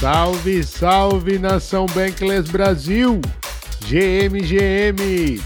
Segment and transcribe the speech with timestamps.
[0.00, 3.20] Salve, salve nação Bankless Brasil!
[3.84, 5.40] GMGM!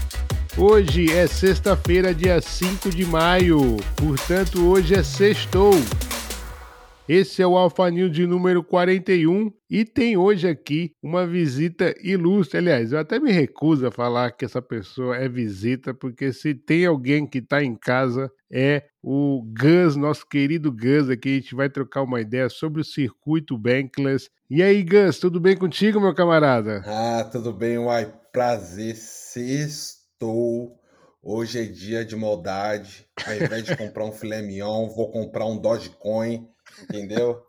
[0.55, 5.73] Hoje é sexta-feira, dia 5 de maio, portanto, hoje é sextou.
[7.07, 12.59] Esse é o Alpha News de número 41 e tem hoje aqui uma visita ilustre.
[12.59, 16.85] Aliás, eu até me recuso a falar que essa pessoa é visita, porque se tem
[16.85, 21.29] alguém que está em casa é o Gus, nosso querido Gus aqui.
[21.29, 24.29] A gente vai trocar uma ideia sobre o circuito Bankless.
[24.49, 26.83] E aí, Gus, tudo bem contigo, meu camarada?
[26.85, 28.13] Ah, tudo bem, uai.
[28.31, 30.79] Prazer, sextou.
[31.25, 33.07] Hoje é dia de maldade.
[33.25, 36.49] Ao invés de comprar um filé mignon, vou comprar um Dogecoin
[36.81, 37.41] Entendeu?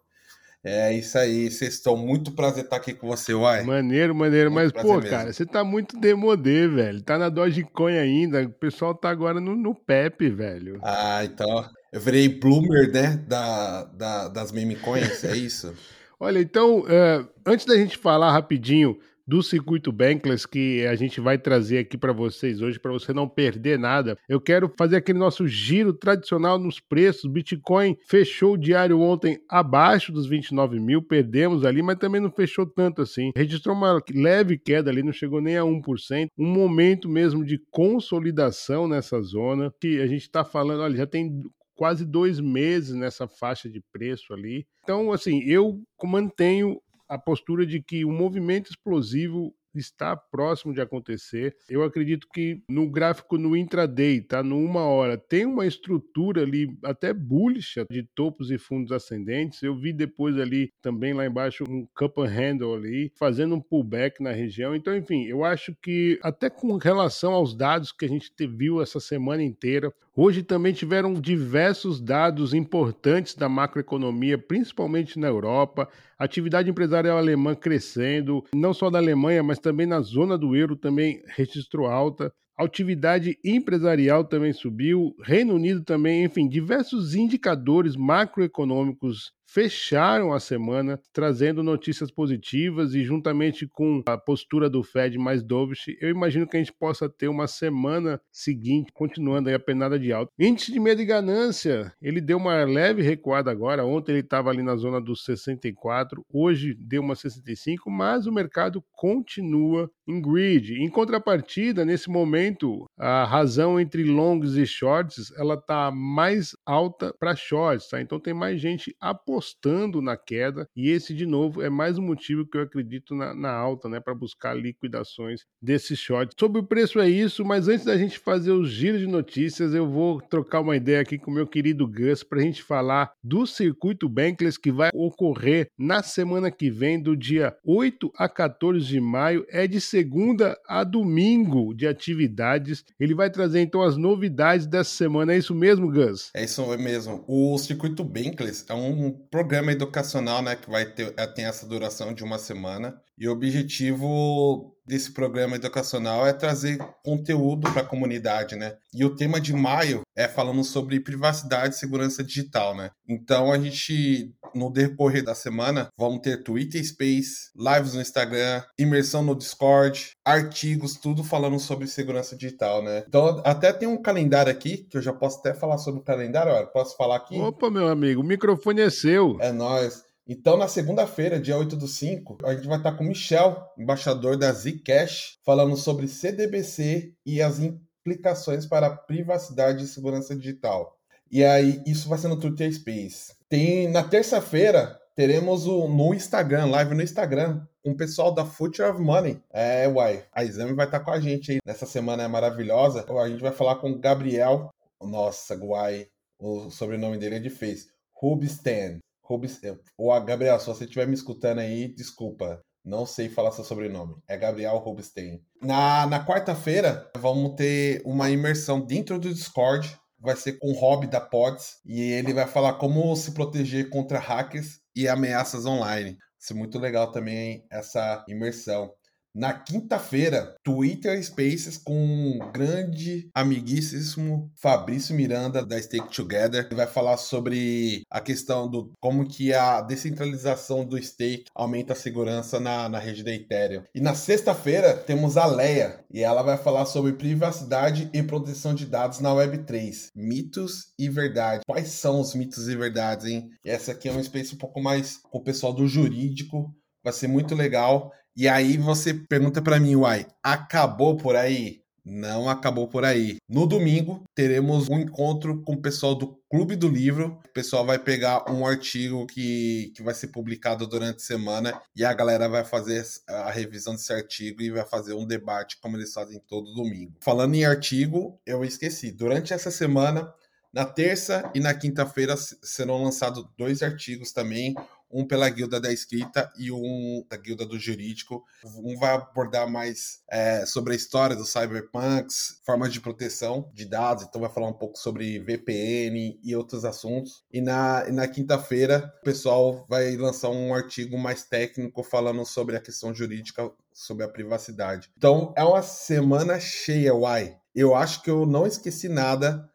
[0.63, 3.63] É isso aí, vocês estão muito prazer estar aqui com você, uai.
[3.65, 5.11] Maneiro, maneiro, muito mas pô, mesmo.
[5.11, 7.03] cara, você tá muito demodê, velho.
[7.03, 10.79] Tá na Dogecoin ainda, o pessoal tá agora no, no Pepe, velho.
[10.83, 15.75] Ah, então, eu virei bloomer, né, da, da, das meme coins, é isso?
[16.19, 21.39] Olha, então, uh, antes da gente falar rapidinho do circuito Bankless que a gente vai
[21.39, 24.17] trazer aqui para vocês hoje, para você não perder nada.
[24.29, 27.31] Eu quero fazer aquele nosso giro tradicional nos preços.
[27.31, 32.67] Bitcoin fechou o diário ontem abaixo dos 29 mil, perdemos ali, mas também não fechou
[32.67, 33.31] tanto assim.
[33.37, 36.29] Registrou uma leve queda ali, não chegou nem a 1%.
[36.39, 41.31] Um momento mesmo de consolidação nessa zona, que a gente está falando, olha, já tem
[41.75, 44.67] quase dois meses nessa faixa de preço ali.
[44.83, 51.57] Então, assim, eu mantenho a postura de que o movimento explosivo está próximo de acontecer.
[51.69, 56.77] Eu acredito que no gráfico no intraday, tá no uma hora, tem uma estrutura ali
[56.85, 59.63] até bullish de topos e fundos ascendentes.
[59.63, 64.33] Eu vi depois ali também lá embaixo um cup handle ali fazendo um pullback na
[64.33, 64.75] região.
[64.75, 69.01] Então, enfim, eu acho que até com relação aos dados que a gente viu essa
[69.01, 75.89] semana inteira, hoje também tiveram diversos dados importantes da macroeconomia, principalmente na Europa.
[76.19, 81.23] Atividade empresarial alemã crescendo, não só da Alemanha, mas também na zona do euro também
[81.37, 82.33] registrou alta.
[82.57, 91.63] Atividade empresarial também subiu, Reino Unido também, enfim, diversos indicadores macroeconômicos fecharam a semana trazendo
[91.63, 96.61] notícias positivas e juntamente com a postura do Fed mais dovish, eu imagino que a
[96.61, 100.33] gente possa ter uma semana seguinte continuando a penada de alta.
[100.39, 104.63] Índice de medo e ganância, ele deu uma leve recuada agora, ontem ele estava ali
[104.63, 110.75] na zona dos 64, hoje deu uma 65, mas o mercado continua em grid.
[110.75, 117.37] Em contrapartida, nesse momento, a razão entre longs e shorts, ela tá mais alta para
[117.37, 118.01] shorts, tá?
[118.01, 122.03] Então tem mais gente apostando apostando na queda, e esse, de novo, é mais um
[122.03, 126.33] motivo que eu acredito na, na alta, né, para buscar liquidações desse short.
[126.39, 129.91] Sobre o preço é isso, mas antes da gente fazer os giros de notícias, eu
[129.91, 133.47] vou trocar uma ideia aqui com o meu querido Gus para a gente falar do
[133.47, 139.01] circuito Bankless que vai ocorrer na semana que vem, do dia 8 a 14 de
[139.01, 142.85] maio, é de segunda a domingo de atividades.
[143.01, 146.31] Ele vai trazer então as novidades dessa semana, é isso mesmo, Gus?
[146.37, 147.25] É isso mesmo.
[147.27, 152.15] O circuito Bankless é um programa educacional, né, que vai ter eh, tem essa duração
[152.15, 153.03] de uma semana.
[153.19, 158.77] E o objetivo desse programa educacional é trazer conteúdo para a comunidade, né?
[158.93, 162.91] E o tema de maio é falando sobre privacidade e segurança digital, né?
[163.09, 169.23] Então a gente no decorrer da semana vamos ter Twitter Space, lives no Instagram, imersão
[169.23, 173.05] no Discord, artigos, tudo falando sobre segurança digital, né?
[173.09, 176.53] Então até tem um calendário aqui que eu já posso até falar sobre o calendário,
[176.53, 177.39] olha, posso falar aqui?
[177.39, 179.39] Opa, meu amigo, o microfone é seu.
[179.41, 180.03] É nós.
[180.27, 184.39] Então, na segunda-feira, dia 8 do 5, a gente vai estar com o Michel, embaixador
[184.39, 190.97] da Zcash, falando sobre CDBC e as implicações para a privacidade e segurança digital.
[191.31, 193.35] E aí, isso vai ser no Twitter Space.
[193.51, 198.89] Tem na terça-feira, teremos o no Instagram, live no Instagram, com o pessoal da Future
[198.89, 199.43] of Money.
[199.53, 203.05] É, uai, a Exame vai estar com a gente aí nessa semana é maravilhosa.
[203.07, 204.71] A gente vai falar com o Gabriel.
[205.03, 206.09] Nossa, uai,
[206.39, 207.93] o sobrenome dele é difícil.
[208.15, 209.01] Rubstan.
[209.25, 209.61] Rubens,
[209.97, 212.63] o Gabriel, se você estiver me escutando aí, desculpa.
[212.85, 214.15] Não sei falar seu sobrenome.
[214.29, 215.41] É Gabriel Rubinstein.
[215.63, 219.99] Na, na quarta-feira, vamos ter uma imersão dentro do Discord.
[220.21, 221.77] Vai ser com o Rob da Pods.
[221.87, 226.11] E ele vai falar como se proteger contra hackers e ameaças online.
[226.11, 228.93] Vai ser muito legal também essa imersão.
[229.35, 236.65] Na quinta-feira, Twitter Spaces com um grande amiguíssimo Fabrício Miranda da Stake Together.
[236.67, 241.97] Ele vai falar sobre a questão do como que a descentralização do stake aumenta a
[241.97, 243.83] segurança na, na rede da Ethereum.
[243.93, 248.87] E na sexta-feira temos a Leia e ela vai falar sobre privacidade e proteção de
[248.87, 250.11] dados na Web3.
[250.15, 251.63] Mitos e verdade.
[251.67, 253.51] Quais são os mitos e verdades, hein?
[253.65, 256.73] E essa aqui é um space um pouco mais com o pessoal do jurídico
[257.05, 258.11] vai ser muito legal.
[258.37, 261.85] E aí você pergunta para mim, uai, acabou por aí?
[262.05, 263.39] Não acabou por aí.
[263.49, 267.41] No domingo, teremos um encontro com o pessoal do Clube do Livro.
[267.47, 272.05] O pessoal vai pegar um artigo que, que vai ser publicado durante a semana e
[272.05, 276.13] a galera vai fazer a revisão desse artigo e vai fazer um debate, como eles
[276.13, 277.15] fazem todo domingo.
[277.21, 279.11] Falando em artigo, eu esqueci.
[279.11, 280.31] Durante essa semana,
[280.75, 284.75] na terça e na quinta-feira, serão lançados dois artigos também
[285.15, 288.45] um pela guilda da escrita e um da guilda do jurídico.
[288.65, 294.25] Um vai abordar mais é, sobre a história dos cyberpunks, formas de proteção de dados,
[294.25, 297.45] então vai falar um pouco sobre VPN e outros assuntos.
[297.53, 302.81] E na, na quinta-feira, o pessoal vai lançar um artigo mais técnico falando sobre a
[302.81, 305.13] questão jurídica, sobre a privacidade.
[305.17, 307.57] Então é uma semana cheia, uai.
[307.73, 309.71] Eu acho que eu não esqueci nada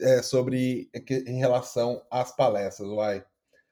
[0.00, 3.24] é, sobre em relação às palestras, uai.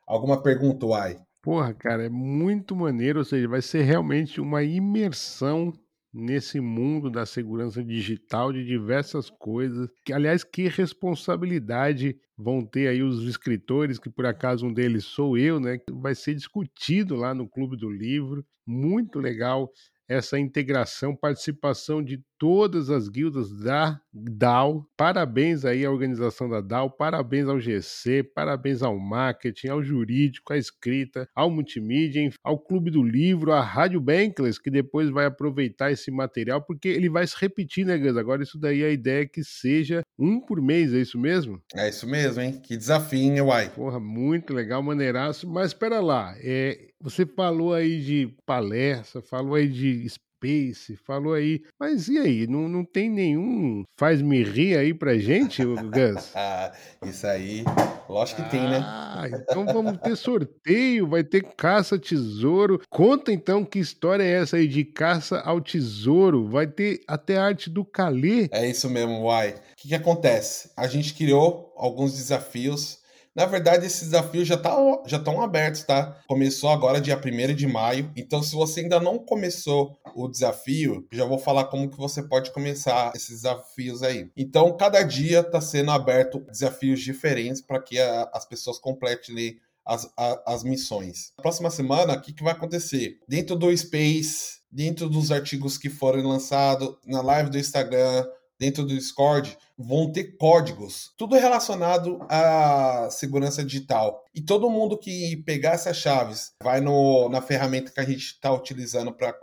[0.09, 1.19] Alguma pergunta, Uai?
[1.43, 5.71] Porra, cara, é muito maneiro, ou seja, vai ser realmente uma imersão
[6.11, 9.91] nesse mundo da segurança digital de diversas coisas.
[10.05, 15.37] Que, aliás, que responsabilidade vão ter aí os escritores, que por acaso um deles sou
[15.37, 15.79] eu, né?
[15.91, 18.43] Vai ser discutido lá no Clube do Livro.
[18.67, 19.71] Muito legal
[20.09, 24.87] essa integração, participação de todas as guildas da DAO.
[24.97, 30.57] Parabéns aí à organização da DAO, parabéns ao GC, parabéns ao marketing, ao jurídico, à
[30.57, 36.11] escrita, ao multimídia, ao Clube do Livro, à Rádio Bankless, que depois vai aproveitar esse
[36.11, 38.17] material, porque ele vai se repetir, né, Gus?
[38.17, 41.61] Agora isso daí a ideia é que seja um por mês, é isso mesmo?
[41.75, 42.61] É isso mesmo, hein?
[42.63, 43.69] Que desafio, hein, uai?
[43.71, 45.49] Porra, muito legal, maneiraço.
[45.49, 50.07] Mas espera lá, é, você falou aí de palestra, falou aí de
[50.39, 51.61] Space, falou aí.
[51.79, 52.47] Mas e aí?
[52.47, 56.33] Não, não tem nenhum faz-me rir aí pra gente, Gus?
[57.05, 57.65] Isso aí,
[58.09, 58.81] lógico que ah, tem, né?
[58.81, 62.81] Ah, então vamos ter sorteio, vai ter caça-tesouro.
[62.89, 66.49] Conta então que história é essa aí de caça ao tesouro?
[66.49, 68.49] Vai ter até arte do Calê.
[68.53, 69.51] É isso mesmo, Uai.
[69.51, 70.71] O que, que acontece?
[70.77, 72.99] A gente criou alguns desafios
[73.39, 74.77] na verdade, esses desafios já tá,
[75.07, 76.21] já estão abertos, tá?
[76.27, 78.11] Começou agora dia 1 de maio.
[78.17, 82.51] Então, se você ainda não começou o desafio, já vou falar como que você pode
[82.51, 84.29] começar esses desafios aí.
[84.37, 89.57] Então, cada dia está sendo aberto desafios diferentes para que a, as pessoas completem
[89.87, 91.33] as, a, as missões.
[91.39, 93.21] Na próxima semana, o que, que vai acontecer?
[93.29, 98.27] Dentro do Space, dentro dos artigos que foram lançados, na live do Instagram,
[98.59, 104.25] dentro do Discord vão ter códigos, tudo relacionado à segurança digital.
[104.35, 108.53] E todo mundo que pegar essas chaves vai no, na ferramenta que a gente está
[108.53, 109.35] utilizando para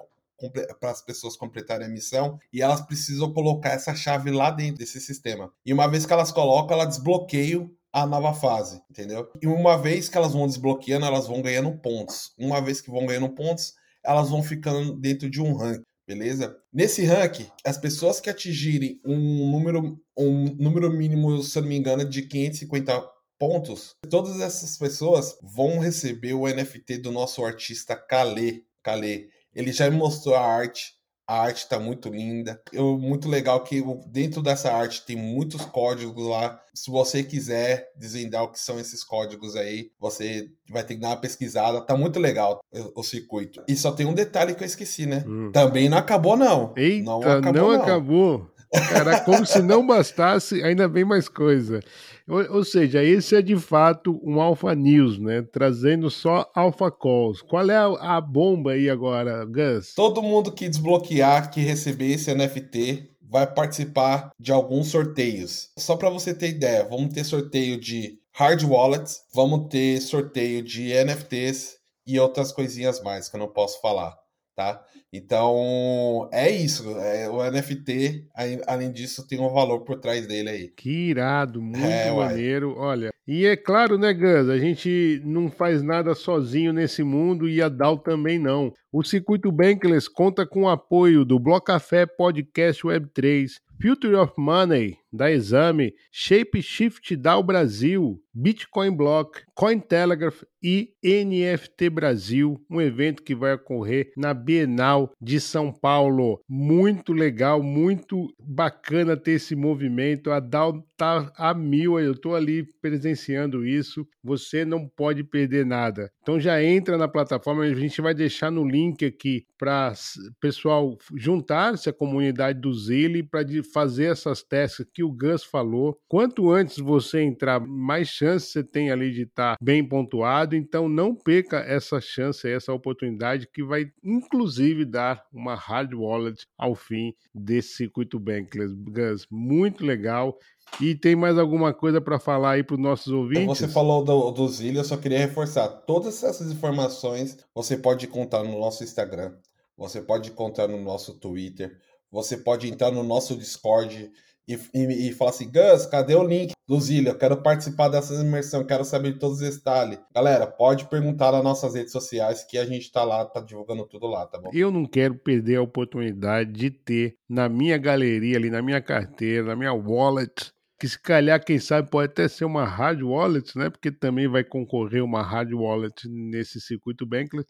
[0.81, 4.99] para as pessoas completarem a missão e elas precisam colocar essa chave lá dentro desse
[4.99, 5.49] sistema.
[5.65, 9.31] E uma vez que elas colocam, ela desbloqueia a nova fase, entendeu?
[9.41, 12.33] E uma vez que elas vão desbloqueando, elas vão ganhando pontos.
[12.37, 16.57] Uma vez que vão ganhando pontos, elas vão ficando dentro de um rank beleza?
[16.71, 22.05] Nesse ranking, as pessoas que atingirem um número, um número mínimo, se não me engano,
[22.05, 28.65] de 550 pontos, todas essas pessoas vão receber o NFT do nosso artista Kale.
[28.83, 29.29] Kale.
[29.53, 30.93] Ele já me mostrou a arte,
[31.27, 32.61] a arte está muito linda.
[32.71, 36.59] Eu, muito legal que dentro dessa arte tem muitos códigos lá.
[36.73, 41.09] Se você quiser desvendar o que são esses códigos aí, você vai ter que dar
[41.09, 41.81] uma pesquisada.
[41.81, 43.63] Tá muito legal o, o circuito.
[43.67, 45.23] E só tem um detalhe que eu esqueci, né?
[45.25, 45.51] Hum.
[45.51, 46.73] Também não acabou, não.
[46.75, 47.53] Eita, não acabou.
[47.53, 47.81] Não, não.
[47.81, 48.54] acabou.
[48.89, 51.79] Cara, como se não bastasse, ainda vem mais coisa.
[52.27, 55.43] Ou, ou, seja, esse é de fato um Alpha News, né?
[55.43, 57.41] Trazendo só Alpha Calls.
[57.41, 59.93] Qual é a, a bomba aí agora, Gus?
[59.93, 65.69] Todo mundo que desbloquear, que receber esse NFT, vai participar de alguns sorteios.
[65.77, 70.93] Só para você ter ideia, vamos ter sorteio de hard wallets, vamos ter sorteio de
[70.93, 71.75] NFTs
[72.07, 74.15] e outras coisinhas mais que eu não posso falar,
[74.55, 74.81] tá?
[75.11, 76.89] Então, é isso.
[76.97, 78.27] É, o NFT,
[78.65, 80.67] além disso, tem um valor por trás dele aí.
[80.69, 82.75] Que irado, muito é, maneiro.
[82.77, 82.85] Uai.
[82.85, 84.49] Olha, e é claro, né, Gus?
[84.49, 88.71] A gente não faz nada sozinho nesse mundo e a DAO também não.
[88.91, 93.49] O Circuito Bankless conta com o apoio do Blocafé Podcast Web3,
[93.81, 102.81] Future of Money, da Exame, ShapeShift DAO Brasil, Bitcoin Block, Cointelegraph e NFT Brasil, um
[102.81, 106.41] evento que vai ocorrer na Bienal de São Paulo.
[106.49, 110.31] Muito legal, muito bacana ter esse movimento.
[110.31, 114.05] A DAO tá a mil, eu tô ali presenciando isso.
[114.23, 116.11] Você não pode perder nada.
[116.21, 119.93] Então já entra na plataforma, a gente vai deixar no link aqui para
[120.41, 125.97] pessoal juntar-se à comunidade do Zile para fazer essas testes que o Gus falou.
[126.07, 130.55] Quanto antes você entrar, mais chance você tem ali de estar tá bem pontuado.
[130.55, 136.75] Então não perca essa chance, essa oportunidade que vai inclusive dar uma hard wallet ao
[136.75, 138.73] fim desse circuito Bankless.
[138.73, 140.37] Gus, muito legal.
[140.81, 143.59] E tem mais alguma coisa para falar aí para os nossos ouvintes?
[143.59, 145.67] Você falou do, do Zilli, eu só queria reforçar.
[145.67, 149.33] Todas essas informações você pode contar no nosso Instagram,
[149.77, 151.77] você pode contar no nosso Twitter,
[152.11, 154.11] você pode entrar no nosso Discord
[154.47, 157.07] e, e, e falar assim, Gus, cadê o link do Zilli?
[157.07, 159.99] Eu quero participar dessa imersão, quero saber de todos os detalhes.
[160.13, 164.07] Galera, pode perguntar nas nossas redes sociais que a gente tá lá, tá divulgando tudo
[164.07, 164.49] lá, tá bom?
[164.53, 169.47] Eu não quero perder a oportunidade de ter na minha galeria ali, na minha carteira,
[169.47, 173.69] na minha wallet, que se calhar, quem sabe, pode até ser uma hard wallet, né?
[173.69, 177.47] Porque também vai concorrer uma hard wallet nesse circuito Bankless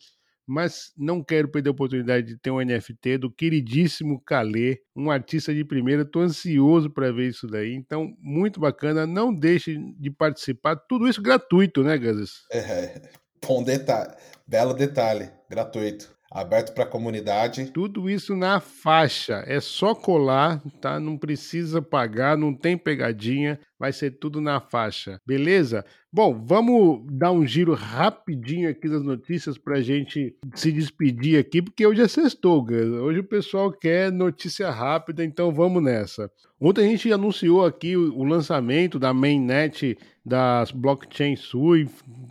[0.47, 5.53] mas não quero perder a oportunidade de ter um NFT do queridíssimo Calê, um artista
[5.53, 6.03] de primeira.
[6.03, 7.73] Estou ansioso para ver isso daí.
[7.73, 9.05] Então, muito bacana.
[9.05, 10.75] Não deixe de participar.
[10.75, 12.45] Tudo isso gratuito, né, Gazes?
[12.51, 13.01] É,
[13.45, 14.13] bom detalhe.
[14.47, 15.29] Belo detalhe.
[15.49, 17.71] Gratuito aberto para a comunidade.
[17.71, 20.99] Tudo isso na faixa, é só colar, tá?
[20.99, 25.85] Não precisa pagar, não tem pegadinha, vai ser tudo na faixa, beleza?
[26.11, 31.61] Bom, vamos dar um giro rapidinho aqui das notícias para a gente se despedir aqui,
[31.61, 36.31] porque hoje é sextou, hoje o pessoal quer notícia rápida, então vamos nessa.
[36.59, 41.87] Ontem a gente anunciou aqui o lançamento da mainnet das blockchain Sui,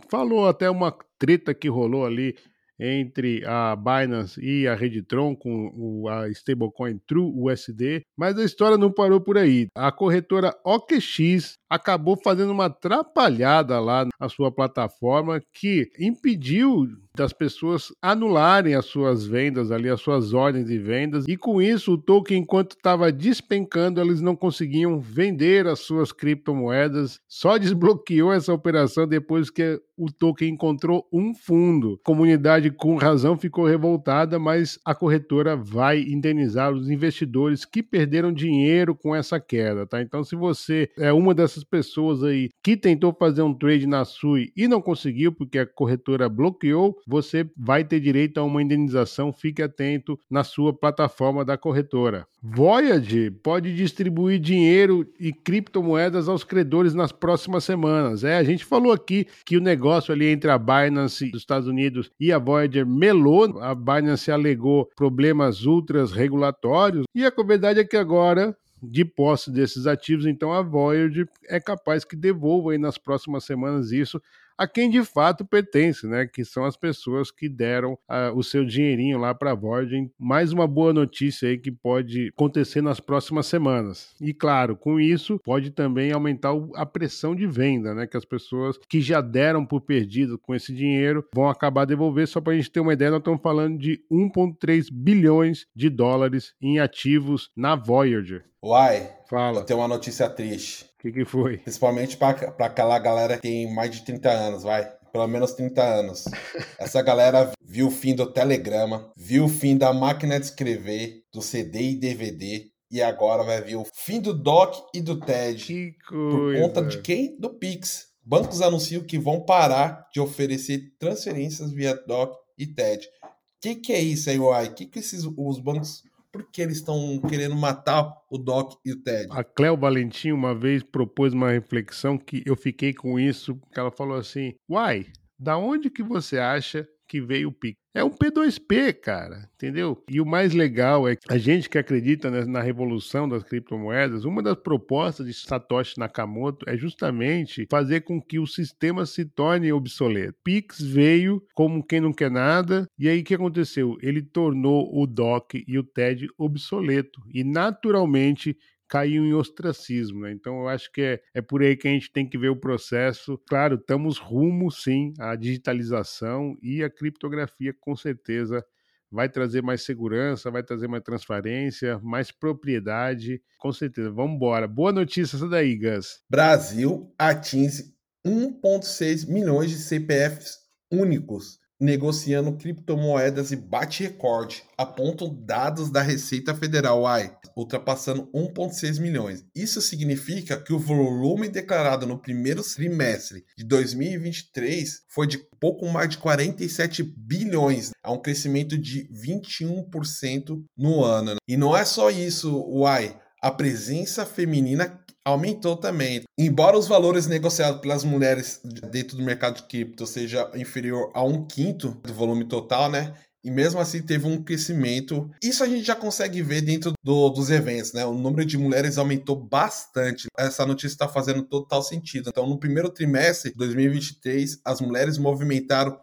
[0.09, 2.35] falou até uma treta que rolou ali
[2.79, 8.91] entre a Binance e a Redtron com a stablecoin True USD, mas a história não
[8.91, 9.67] parou por aí.
[9.75, 17.93] A corretora OKX acabou fazendo uma atrapalhada lá na sua plataforma que impediu das pessoas
[18.01, 22.39] anularem as suas vendas ali, as suas ordens de vendas, e com isso o token,
[22.39, 29.49] enquanto estava despencando, eles não conseguiam vender as suas criptomoedas, só desbloqueou essa operação depois
[29.49, 31.99] que o token encontrou um fundo.
[32.01, 38.33] A comunidade, com razão, ficou revoltada, mas a corretora vai indenizar os investidores que perderam
[38.33, 40.01] dinheiro com essa queda, tá?
[40.01, 44.51] Então, se você é uma dessas pessoas aí que tentou fazer um trade na SUI
[44.55, 49.31] e não conseguiu porque a corretora bloqueou, você vai ter direito a uma indenização.
[49.31, 52.27] Fique atento na sua plataforma da corretora.
[52.41, 58.23] Voyage pode distribuir dinheiro e criptomoedas aos credores nas próximas semanas.
[58.23, 62.11] É, a gente falou aqui que o negócio ali entre a Binance dos Estados Unidos
[62.19, 63.59] e a Voyager melou.
[63.59, 69.87] A Binance alegou problemas ultras regulatórios e a verdade é que agora de posse desses
[69.87, 74.21] ativos, então a Voyager é capaz que devolva aí nas próximas semanas isso
[74.57, 76.25] a quem de fato pertence, né?
[76.25, 80.09] Que são as pessoas que deram uh, o seu dinheirinho lá para a Virgin.
[80.17, 84.15] Mais uma boa notícia aí que pode acontecer nas próximas semanas.
[84.19, 88.07] E claro, com isso pode também aumentar a pressão de venda, né?
[88.07, 92.27] Que as pessoas que já deram por perdido com esse dinheiro vão acabar devolver.
[92.27, 96.53] Só para a gente ter uma ideia, nós estamos falando de 1,3 bilhões de dólares
[96.61, 98.45] em ativos na Voyager.
[98.63, 99.59] Uai, Fala.
[99.59, 101.57] eu tenho uma notícia triste que, que foi?
[101.57, 104.89] Principalmente para aquela galera que tem mais de 30 anos, vai.
[105.11, 106.25] Pelo menos 30 anos.
[106.77, 111.41] Essa galera viu o fim do telegrama, viu o fim da máquina de escrever, do
[111.41, 115.65] CD e DVD, e agora vai ver o fim do DOC e do TED.
[115.65, 116.37] Que coisa.
[116.37, 117.39] Por conta de quem?
[117.39, 118.07] Do Pix.
[118.23, 123.05] Bancos anunciam que vão parar de oferecer transferências via DOC e TED.
[123.23, 123.27] O
[123.61, 124.67] que, que é isso aí, Uai?
[124.67, 126.03] O que, que esses, os bancos
[126.35, 129.27] por que eles estão querendo matar o Doc e o Ted?
[129.31, 133.89] A Cléo Valentim uma vez propôs uma reflexão que eu fiquei com isso, que ela
[133.89, 135.05] falou assim: "Uai,
[135.39, 137.77] da onde que você acha que veio o Pix.
[137.93, 140.03] É um P2P, cara, entendeu?
[140.09, 144.43] E o mais legal é que a gente que acredita na revolução das criptomoedas, uma
[144.43, 150.37] das propostas de Satoshi Nakamoto é justamente fazer com que o sistema se torne obsoleto.
[150.43, 153.95] Pix veio como quem não quer nada, e aí o que aconteceu?
[154.01, 157.21] Ele tornou o DOC e o TED obsoleto.
[157.33, 160.21] E naturalmente caiu em ostracismo.
[160.21, 160.31] Né?
[160.31, 162.59] Então, eu acho que é, é por aí que a gente tem que ver o
[162.59, 163.37] processo.
[163.47, 168.65] Claro, estamos rumo, sim, à digitalização e a criptografia, com certeza,
[169.11, 174.11] vai trazer mais segurança, vai trazer mais transparência, mais propriedade, com certeza.
[174.11, 174.67] Vamos embora.
[174.67, 176.21] Boa notícia essa daí, Gus.
[176.29, 180.57] Brasil atinge 1,6 milhões de CPFs
[180.91, 189.45] únicos negociando criptomoedas e bate recorde, apontam dados da Receita Federal, AI, ultrapassando 1,6 milhões.
[189.55, 196.09] Isso significa que o volume declarado no primeiro trimestre de 2023 foi de pouco mais
[196.09, 201.31] de 47 bilhões, é um crescimento de 21% no ano.
[201.31, 201.37] Né?
[201.47, 206.23] E não é só isso, Uai, a presença feminina Aumentou também.
[206.37, 211.45] Embora os valores negociados pelas mulheres dentro do mercado de cripto seja inferior a um
[211.45, 213.15] quinto do volume total, né?
[213.45, 215.29] e mesmo assim teve um crescimento.
[215.41, 218.03] Isso a gente já consegue ver dentro do, dos eventos, né?
[218.03, 220.25] O número de mulheres aumentou bastante.
[220.35, 222.29] Essa notícia está fazendo total sentido.
[222.29, 225.99] Então, no primeiro trimestre de 2023, as mulheres movimentaram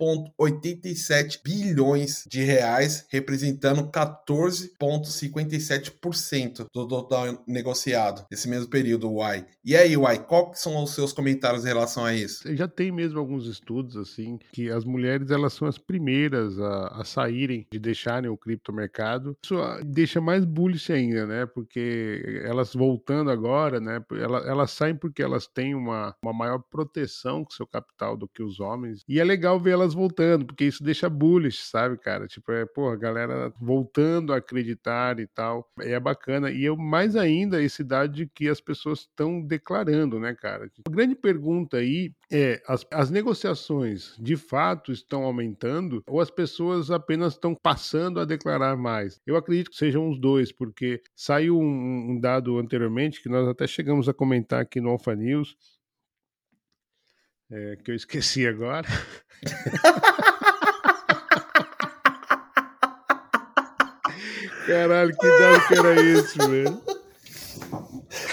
[0.00, 9.44] 6,87 bilhões de reais, representando 14,57% do total negociado nesse mesmo período, Uai.
[9.64, 12.54] E aí, Uai, quais são os seus comentários em relação a isso?
[12.54, 17.04] Já tem mesmo alguns estudos assim que as mulheres elas são as primeiras a, a
[17.04, 19.36] saírem, de deixarem o criptomercado.
[19.42, 21.46] Isso deixa mais bullish ainda, né?
[21.46, 24.04] Porque elas voltando agora, né?
[24.12, 28.42] Elas, elas saem porque elas têm uma, uma maior proteção com seu capital do que
[28.42, 29.02] os homens.
[29.08, 32.26] E é legal ver elas voltando, porque isso deixa bullish, sabe, cara?
[32.26, 35.70] Tipo, é, pô, a galera voltando a acreditar e tal.
[35.80, 36.50] É bacana.
[36.50, 40.70] E eu, mais ainda, esse dado de que as pessoas estão declarando, né, cara?
[40.86, 46.90] A grande pergunta aí é: as, as negociações de fato estão aumentando ou as pessoas
[46.90, 49.20] apenas estão passando a declarar mais.
[49.26, 53.66] Eu acredito que sejam os dois, porque saiu um, um dado anteriormente que nós até
[53.66, 55.56] chegamos a comentar aqui no Alpha News,
[57.50, 58.86] é, que eu esqueci agora.
[64.66, 66.82] Caralho, que dado que era esse, velho?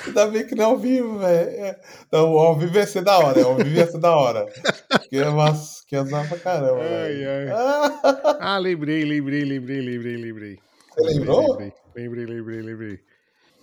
[0.07, 1.49] Ainda bem que não é ao vivo, velho.
[1.49, 1.79] É,
[2.11, 4.47] não, ao vivo ia ser da hora, ao vivo ia ser da hora.
[5.09, 7.45] Que é umas, que é pra caramba, ai, ai.
[8.39, 10.59] Ah, lembrei, lembrei, lembrei, lembrei, lembrei.
[10.97, 11.57] Você lembrou?
[11.95, 12.99] Lembrei, lembrei, lembrei.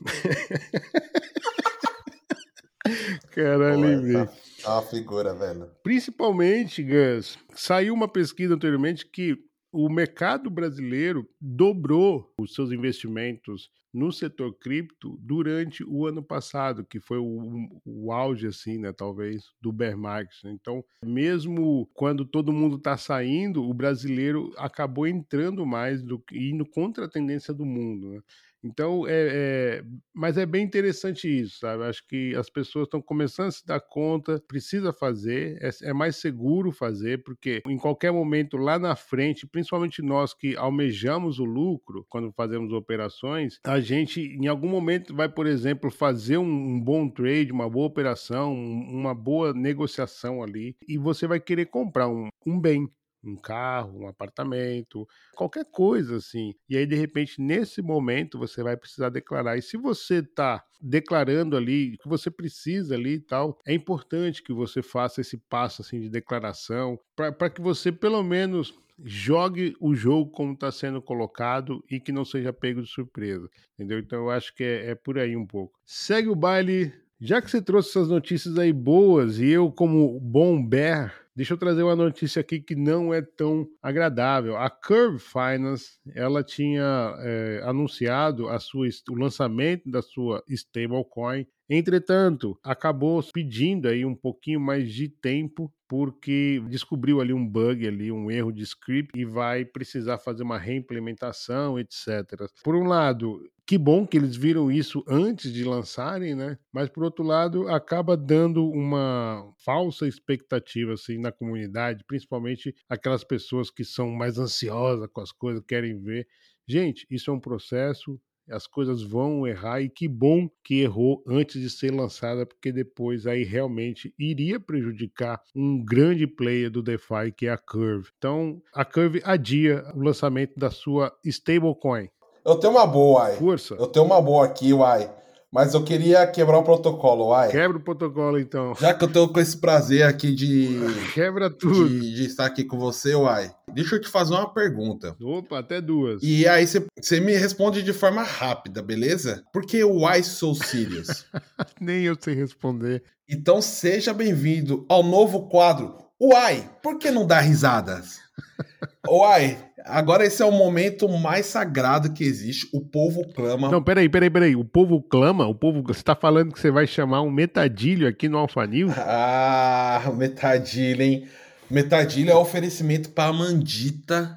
[3.34, 4.28] Caralho, lembrei.
[4.64, 5.70] É uma figura, velho.
[5.82, 9.36] Principalmente, Gus, saiu uma pesquisa anteriormente que
[9.72, 17.00] o mercado brasileiro dobrou os seus investimentos no setor cripto durante o ano passado, que
[17.00, 20.44] foi o, o auge, assim, né, talvez, do bear market.
[20.44, 20.52] Né?
[20.52, 27.06] Então, mesmo quando todo mundo está saindo, o brasileiro acabou entrando mais, do, indo contra
[27.06, 28.10] a tendência do mundo.
[28.10, 28.20] Né?
[28.62, 31.84] Então, é, é, mas é bem interessante isso, sabe?
[31.84, 36.16] Acho que as pessoas estão começando a se dar conta, precisa fazer, é, é, mais
[36.16, 42.04] seguro fazer, porque em qualquer momento lá na frente, principalmente nós que almejamos o lucro
[42.08, 47.08] quando fazemos operações, a gente em algum momento vai, por exemplo, fazer um, um bom
[47.08, 52.28] trade, uma boa operação, um, uma boa negociação ali, e você vai querer comprar um,
[52.46, 52.88] um bem
[53.22, 56.54] um carro, um apartamento, qualquer coisa assim.
[56.68, 59.56] E aí, de repente, nesse momento, você vai precisar declarar.
[59.56, 64.52] E se você está declarando ali que você precisa ali e tal, é importante que
[64.52, 70.30] você faça esse passo assim de declaração para que você pelo menos jogue o jogo
[70.30, 73.98] como está sendo colocado e que não seja pego de surpresa, entendeu?
[73.98, 75.78] Então eu acho que é, é por aí um pouco.
[75.84, 76.92] Segue o baile.
[77.20, 81.58] Já que você trouxe essas notícias aí boas e eu, como bom bear, Deixa eu
[81.58, 84.58] trazer uma notícia aqui que não é tão agradável.
[84.58, 91.46] A Curve Finance ela tinha é, anunciado a sua, o lançamento da sua stablecoin.
[91.72, 98.10] Entretanto, acabou pedindo aí um pouquinho mais de tempo porque descobriu ali um bug ali,
[98.10, 102.48] um erro de script e vai precisar fazer uma reimplementação, etc.
[102.64, 106.58] Por um lado, que bom que eles viram isso antes de lançarem, né?
[106.72, 113.70] Mas por outro lado, acaba dando uma falsa expectativa assim na comunidade, principalmente aquelas pessoas
[113.70, 116.26] que são mais ansiosas com as coisas, querem ver.
[116.66, 118.20] Gente, isso é um processo,
[118.50, 123.26] as coisas vão errar e que bom que errou antes de ser lançada, porque depois
[123.26, 128.08] aí realmente iria prejudicar um grande player do DeFi que é a Curve.
[128.18, 132.08] Então, a Curve adia o lançamento da sua stablecoin.
[132.44, 133.36] Eu tenho uma boa, uai.
[133.36, 133.74] Força.
[133.74, 135.10] Eu tenho uma boa aqui, uai.
[135.52, 137.50] Mas eu queria quebrar o protocolo, uai.
[137.50, 138.72] Quebra o protocolo, então.
[138.76, 140.78] Já que eu tô com esse prazer aqui de.
[141.12, 141.88] Quebra tudo.
[141.88, 143.50] De, de estar aqui com você, uai.
[143.74, 145.16] Deixa eu te fazer uma pergunta.
[145.20, 146.22] Opa, até duas.
[146.22, 149.42] E aí você me responde de forma rápida, beleza?
[149.52, 151.26] Por que Why So Serious?
[151.80, 153.02] Nem eu sei responder.
[153.28, 155.96] Então seja bem-vindo ao novo quadro.
[156.20, 158.18] Uai, por que não dar risadas?
[159.08, 162.68] Uai, agora esse é o momento mais sagrado que existe.
[162.72, 163.70] O povo clama.
[163.70, 164.56] Não, peraí, peraí, peraí.
[164.56, 165.46] O povo clama?
[165.46, 165.82] O povo.
[165.82, 168.88] Você tá falando que você vai chamar um metadilho aqui no Alfanil?
[169.02, 171.28] Ah, metadilho, hein?
[171.70, 174.36] Metadilho é oferecimento para a Mandita,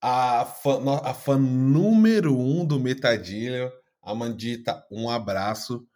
[0.00, 3.72] a fã, a fã número um do Metadilho.
[4.02, 5.86] A Mandita, um abraço.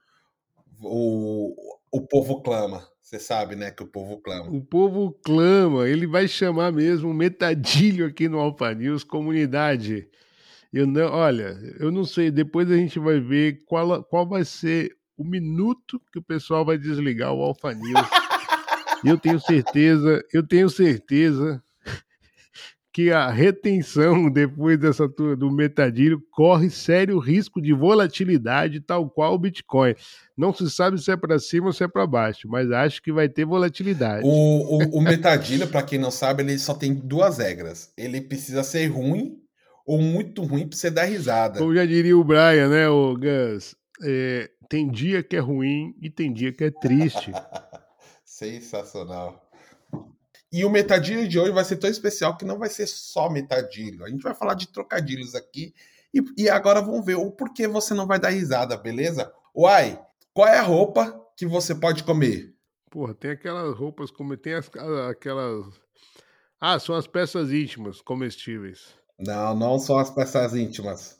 [0.80, 1.54] O,
[1.92, 2.86] o povo clama.
[3.02, 4.50] Você sabe, né, que o povo clama.
[4.50, 10.06] O povo clama, ele vai chamar mesmo metadilho aqui no Alpha News, comunidade.
[10.70, 14.94] Eu não, olha, eu não sei, depois a gente vai ver qual, qual vai ser
[15.16, 18.08] o minuto que o pessoal vai desligar o Alpha News.
[19.04, 21.62] E eu tenho certeza, eu tenho certeza
[22.98, 29.38] que a retenção depois dessa do metadilho corre sério risco de volatilidade, tal qual o
[29.38, 29.94] Bitcoin.
[30.36, 33.12] Não se sabe se é para cima ou se é para baixo, mas acho que
[33.12, 34.24] vai ter volatilidade.
[34.24, 37.92] O, o, o metadilho, para quem não sabe, ele só tem duas regras.
[37.96, 39.38] Ele precisa ser ruim
[39.86, 41.60] ou muito ruim para você dar risada.
[41.60, 43.76] Como já diria o Brian, né, o Gus?
[44.02, 47.30] É, tem dia que é ruim e tem dia que é triste.
[48.38, 49.50] Sensacional.
[50.52, 54.04] E o metadilho de hoje vai ser tão especial que não vai ser só metadilho.
[54.04, 55.74] A gente vai falar de trocadilhos aqui.
[56.14, 59.32] E, e agora vamos ver o porquê você não vai dar risada, beleza?
[59.52, 60.00] Uai,
[60.32, 62.54] qual é a roupa que você pode comer?
[62.88, 64.70] Porra, tem aquelas roupas como tem as,
[65.10, 65.66] aquelas.
[66.60, 68.94] Ah, são as peças íntimas comestíveis.
[69.18, 71.18] Não, não são as peças íntimas.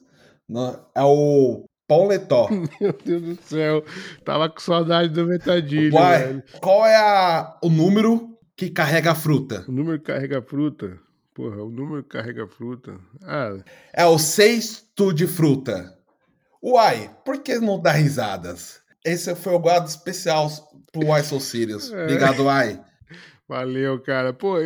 [0.49, 2.49] Não, é o pão letó.
[2.81, 3.83] Meu Deus do céu.
[4.25, 5.95] Tava com saudade do metadilho.
[5.95, 6.45] Uai, velho.
[6.61, 9.65] qual é a, o número que carrega a fruta.
[9.67, 10.99] O número que carrega a fruta?
[11.35, 12.99] Porra, o número que carrega a fruta.
[13.25, 13.57] Ah.
[13.93, 15.97] É o sexto de fruta.
[16.63, 18.81] Uai, por que não dá risadas?
[19.05, 20.51] Esse foi o guarda especial
[20.93, 21.93] pro Why So Serious.
[21.93, 22.03] É.
[22.03, 22.81] Obrigado, Why.
[23.49, 24.33] Valeu, cara.
[24.33, 24.57] Pô,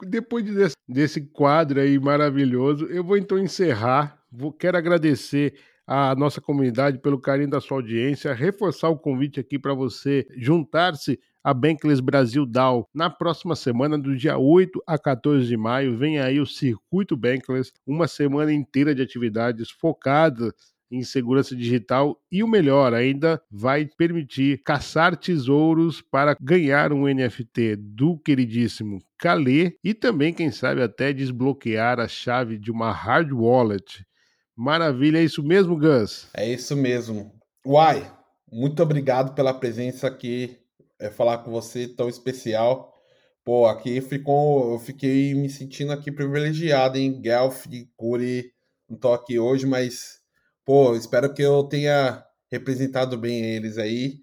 [0.00, 4.18] depois desse, desse quadro aí maravilhoso, eu vou então encerrar.
[4.32, 5.54] Vou, quero agradecer
[5.86, 11.18] a nossa comunidade pelo carinho da sua audiência, reforçar o convite aqui para você juntar-se
[11.44, 15.96] a Bankless Brasil DAO na próxima semana, do dia 8 a 14 de maio.
[15.96, 20.52] Vem aí o Circuito Bankless, uma semana inteira de atividades focadas
[20.92, 27.76] em segurança digital e o melhor, ainda vai permitir caçar tesouros para ganhar um NFT
[27.76, 34.04] do queridíssimo Calê e também, quem sabe, até desbloquear a chave de uma hard wallet.
[34.56, 36.28] Maravilha, é isso mesmo, Gus?
[36.34, 37.32] É isso mesmo.
[37.66, 38.10] Uai,
[38.50, 40.58] muito obrigado pela presença aqui
[40.98, 42.92] é, falar com você tão especial.
[43.44, 48.52] Pô, aqui ficou, eu fiquei me sentindo aqui privilegiado, em Guelph, Curi,
[48.88, 50.20] não tô aqui hoje, mas
[50.64, 54.20] pô, espero que eu tenha representado bem eles aí.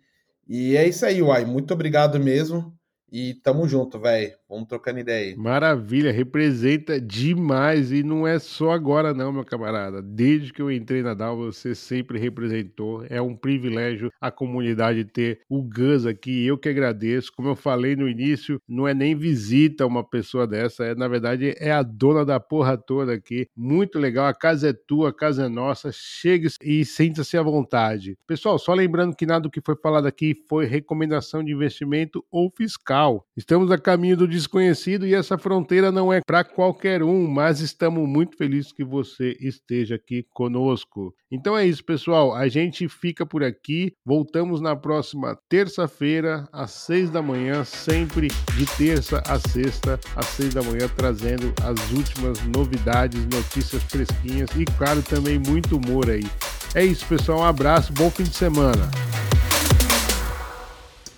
[0.47, 1.43] E é isso aí, Uai.
[1.43, 2.73] Muito obrigado mesmo.
[3.11, 4.38] E tamo junto, velho.
[4.49, 5.35] Vamos trocando ideia aí.
[5.35, 7.91] Maravilha, representa demais.
[7.91, 10.01] E não é só agora, não, meu camarada.
[10.01, 13.05] Desde que eu entrei na DAO, você sempre representou.
[13.09, 16.45] É um privilégio a comunidade ter o Gus aqui.
[16.45, 17.31] Eu que agradeço.
[17.35, 20.83] Como eu falei no início, não é nem visita uma pessoa dessa.
[20.83, 23.47] É, na verdade, é a dona da porra toda aqui.
[23.55, 24.25] Muito legal.
[24.25, 25.91] A casa é tua, a casa é nossa.
[25.91, 28.17] Chegue e sinta-se à vontade.
[28.25, 32.51] Pessoal, só lembrando que nada do que foi falado aqui foi recomendação de investimento ou
[32.55, 37.59] fiscal Estamos a caminho do desconhecido e essa fronteira não é para qualquer um, mas
[37.59, 41.13] estamos muito felizes que você esteja aqui conosco.
[41.31, 42.33] Então é isso, pessoal.
[42.33, 43.93] A gente fica por aqui.
[44.03, 50.53] Voltamos na próxima terça-feira, às seis da manhã, sempre de terça a sexta, às seis
[50.53, 56.25] da manhã, trazendo as últimas novidades, notícias fresquinhas e, claro, também muito humor aí.
[56.73, 57.39] É isso, pessoal.
[57.39, 58.89] Um abraço, bom fim de semana.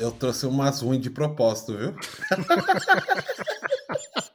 [0.01, 1.95] Eu trouxe umas ruins de propósito, viu?